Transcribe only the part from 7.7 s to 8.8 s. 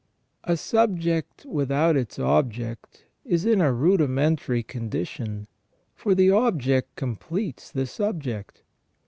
subject.